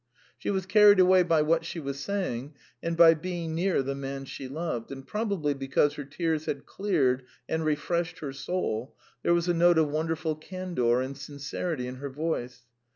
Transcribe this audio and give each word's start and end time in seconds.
She 0.39 0.49
was 0.49 0.65
carried 0.65 0.99
away 0.99 1.21
by 1.21 1.43
what 1.43 1.63
she 1.63 1.79
was 1.79 1.99
saying, 1.99 2.55
and 2.81 2.97
by 2.97 3.13
being 3.13 3.53
near 3.53 3.83
the 3.83 3.93
man 3.93 4.25
she 4.25 4.47
loved, 4.47 4.91
and 4.91 5.05
probably 5.05 5.53
because 5.53 5.93
her 5.93 6.03
tears 6.03 6.45
had 6.45 6.65
cleared 6.65 7.23
and 7.47 7.63
refreshed 7.63 8.17
her 8.17 8.33
soul, 8.33 8.95
there 9.21 9.35
was 9.35 9.47
a 9.47 9.53
note 9.53 9.77
of 9.77 9.89
wonderful 9.89 10.35
candour 10.35 11.03
and 11.03 11.19
sincerity 11.19 11.85
in 11.85 11.97
her 11.97 12.09
voice. 12.09 12.61